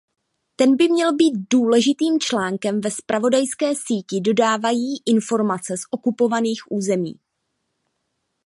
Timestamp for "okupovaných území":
5.91-7.13